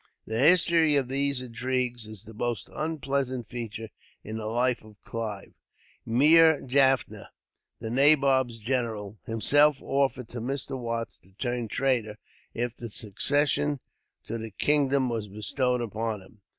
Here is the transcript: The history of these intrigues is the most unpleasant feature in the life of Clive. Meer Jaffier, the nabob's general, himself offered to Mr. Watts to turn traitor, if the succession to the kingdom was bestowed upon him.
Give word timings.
The 0.25 0.39
history 0.39 0.95
of 0.95 1.09
these 1.09 1.43
intrigues 1.43 2.07
is 2.07 2.23
the 2.25 2.33
most 2.33 2.71
unpleasant 2.73 3.47
feature 3.47 3.89
in 4.23 4.37
the 4.37 4.47
life 4.47 4.83
of 4.83 4.99
Clive. 5.03 5.53
Meer 6.07 6.59
Jaffier, 6.59 7.27
the 7.79 7.91
nabob's 7.91 8.57
general, 8.57 9.19
himself 9.27 9.79
offered 9.79 10.27
to 10.29 10.41
Mr. 10.41 10.75
Watts 10.75 11.19
to 11.19 11.31
turn 11.33 11.67
traitor, 11.67 12.17
if 12.55 12.75
the 12.75 12.89
succession 12.89 13.79
to 14.25 14.39
the 14.39 14.49
kingdom 14.49 15.07
was 15.07 15.27
bestowed 15.27 15.81
upon 15.81 16.23
him. 16.23 16.41